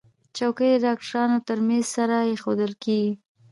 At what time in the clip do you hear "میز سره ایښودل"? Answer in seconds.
1.67-2.71